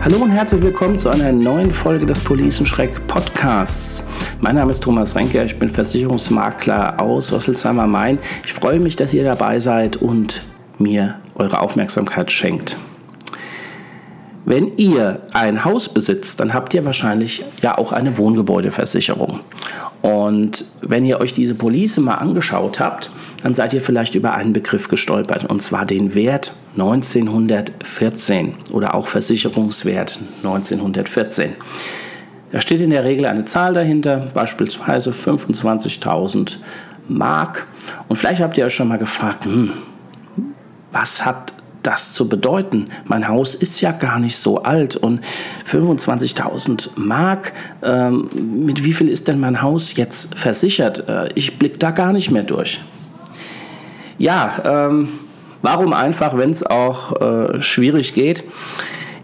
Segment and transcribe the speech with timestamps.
[0.00, 4.04] Hallo und herzlich willkommen zu einer neuen Folge des Policenschreck Podcasts.
[4.40, 8.20] Mein Name ist Thomas Renker, ich bin Versicherungsmakler aus Rüsselsheimer Main.
[8.44, 10.42] Ich freue mich, dass ihr dabei seid und
[10.78, 12.76] mir eure Aufmerksamkeit schenkt.
[14.48, 19.40] Wenn ihr ein Haus besitzt, dann habt ihr wahrscheinlich ja auch eine Wohngebäudeversicherung.
[20.00, 23.10] Und wenn ihr euch diese Police mal angeschaut habt,
[23.42, 29.06] dann seid ihr vielleicht über einen Begriff gestolpert, und zwar den Wert 1914 oder auch
[29.06, 31.52] Versicherungswert 1914.
[32.50, 36.56] Da steht in der Regel eine Zahl dahinter, beispielsweise 25.000
[37.06, 37.66] Mark.
[38.08, 39.74] Und vielleicht habt ihr euch schon mal gefragt, hm,
[40.90, 42.86] was hat das zu bedeuten.
[43.04, 45.20] Mein Haus ist ja gar nicht so alt und
[45.70, 47.52] 25.000 Mark,
[47.82, 48.28] ähm,
[48.64, 51.08] mit wie viel ist denn mein Haus jetzt versichert?
[51.08, 52.80] Äh, ich blicke da gar nicht mehr durch.
[54.18, 55.10] Ja, ähm,
[55.62, 58.44] warum einfach, wenn es auch äh, schwierig geht?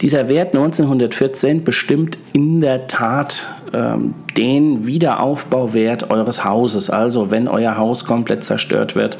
[0.00, 6.90] Dieser Wert 1914 bestimmt in der Tat ähm, den Wiederaufbauwert eures Hauses.
[6.90, 9.18] Also wenn euer Haus komplett zerstört wird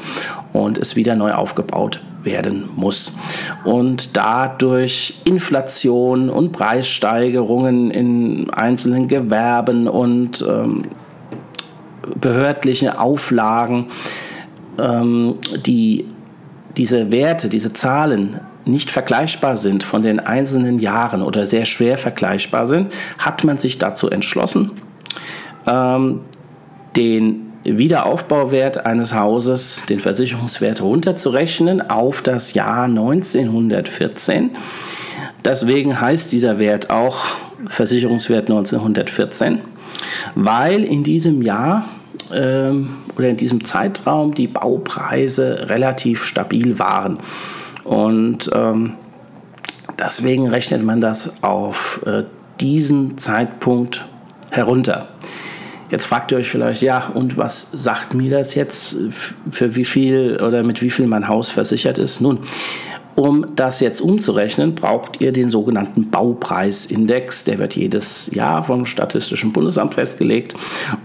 [0.51, 3.13] und es wieder neu aufgebaut werden muss.
[3.65, 10.83] Und dadurch Inflation und Preissteigerungen in einzelnen Gewerben und ähm,
[12.19, 13.87] behördliche Auflagen,
[14.77, 16.05] ähm, die
[16.77, 22.65] diese Werte, diese Zahlen nicht vergleichbar sind von den einzelnen Jahren oder sehr schwer vergleichbar
[22.65, 24.71] sind, hat man sich dazu entschlossen,
[25.67, 26.21] ähm,
[26.95, 34.51] den Wiederaufbauwert eines Hauses, den Versicherungswert runterzurechnen auf das Jahr 1914.
[35.45, 37.25] Deswegen heißt dieser Wert auch
[37.67, 39.59] Versicherungswert 1914,
[40.35, 41.85] weil in diesem Jahr
[42.33, 47.19] ähm, oder in diesem Zeitraum die Baupreise relativ stabil waren.
[47.83, 48.93] Und ähm,
[49.99, 52.23] deswegen rechnet man das auf äh,
[52.59, 54.05] diesen Zeitpunkt
[54.51, 55.09] herunter.
[55.89, 60.41] Jetzt fragt ihr euch vielleicht, ja, und was sagt mir das jetzt, für wie viel
[60.41, 62.19] oder mit wie viel mein Haus versichert ist?
[62.19, 62.39] Nun,
[63.15, 67.43] um das jetzt umzurechnen, braucht ihr den sogenannten Baupreisindex.
[67.43, 70.55] Der wird jedes Jahr vom Statistischen Bundesamt festgelegt.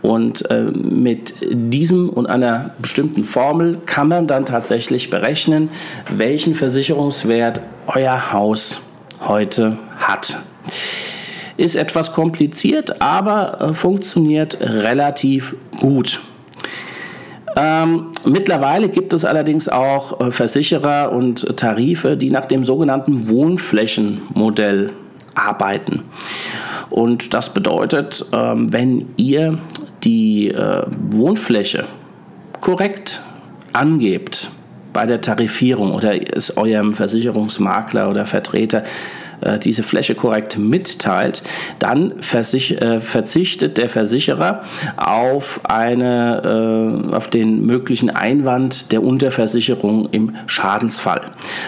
[0.01, 5.69] Und äh, mit diesem und einer bestimmten Formel kann man dann tatsächlich berechnen,
[6.11, 8.81] welchen Versicherungswert euer Haus
[9.27, 10.39] heute hat.
[11.57, 16.21] Ist etwas kompliziert, aber äh, funktioniert relativ gut.
[17.61, 24.93] Ähm, mittlerweile gibt es allerdings auch äh, Versicherer und Tarife, die nach dem sogenannten Wohnflächenmodell
[25.35, 26.05] arbeiten.
[26.89, 29.59] Und das bedeutet, ähm, wenn ihr
[30.05, 31.85] die äh, Wohnfläche
[32.61, 33.23] korrekt
[33.73, 34.51] angebt
[34.93, 38.83] bei der Tarifierung oder es eurem Versicherungsmakler oder Vertreter
[39.41, 41.43] äh, diese Fläche korrekt mitteilt,
[41.79, 44.63] dann äh, verzichtet der Versicherer
[44.97, 51.21] auf, eine, äh, auf den möglichen Einwand der Unterversicherung im Schadensfall.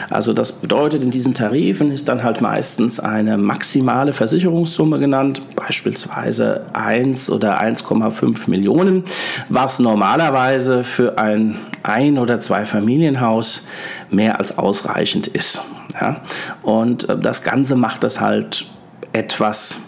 [0.08, 6.66] Also das bedeutet, in diesen Tarifen ist dann halt meistens eine maximale Versicherungssumme genannt, beispielsweise
[6.72, 9.04] 1 oder 1,5 Millionen,
[9.48, 13.66] was normalerweise für ein Ein- oder Zwei-Familienhaus
[14.10, 15.62] mehr als ausreichend ist.
[16.00, 16.22] Ja?
[16.62, 18.66] Und äh, das Ganze macht es halt
[19.12, 19.78] etwas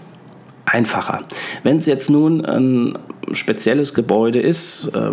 [0.64, 1.20] einfacher.
[1.62, 2.98] Wenn es jetzt nun ein
[3.32, 5.10] spezielles Gebäude ist, äh,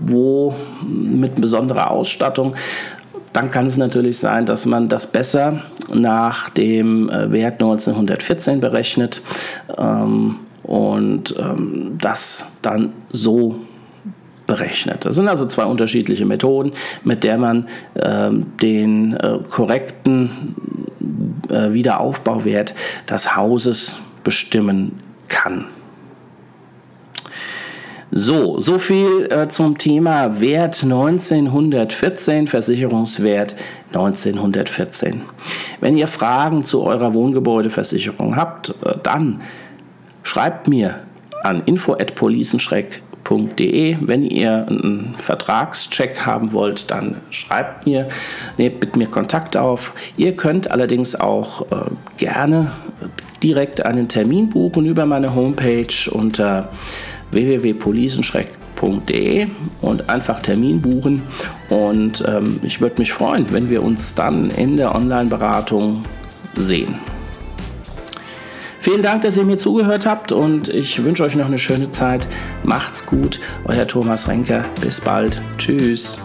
[0.00, 2.54] wo mit besonderer Ausstattung,
[3.32, 5.62] dann kann es natürlich sein, dass man das besser
[5.94, 9.22] nach dem äh, Wert 1914 berechnet
[9.78, 13.58] ähm, und ähm, das dann so
[14.52, 15.06] berechnet.
[15.06, 16.72] Das sind also zwei unterschiedliche Methoden,
[17.04, 18.30] mit der man äh,
[18.60, 20.54] den äh, korrekten
[21.48, 22.74] äh, Wiederaufbauwert
[23.08, 25.64] des Hauses bestimmen kann.
[28.10, 33.56] So, so viel äh, zum Thema Wert 1914, Versicherungswert
[33.94, 35.22] 1914.
[35.80, 39.40] Wenn ihr Fragen zu eurer Wohngebäudeversicherung habt, äh, dann
[40.22, 40.98] schreibt mir
[41.42, 43.02] an info@policenschreck.
[43.24, 48.08] Wenn ihr einen Vertragscheck haben wollt, dann schreibt mir,
[48.58, 49.94] nehmt mit mir Kontakt auf.
[50.16, 52.72] Ihr könnt allerdings auch äh, gerne
[53.42, 56.68] direkt einen Termin buchen über meine Homepage unter
[57.30, 59.46] www.policenschreck.de
[59.80, 61.22] und einfach Termin buchen.
[61.68, 66.02] Und ähm, ich würde mich freuen, wenn wir uns dann in der Online-Beratung
[66.54, 66.94] sehen.
[68.82, 72.26] Vielen Dank, dass ihr mir zugehört habt und ich wünsche euch noch eine schöne Zeit.
[72.64, 74.64] Macht's gut, euer Thomas Renker.
[74.80, 75.40] Bis bald.
[75.56, 76.18] Tschüss.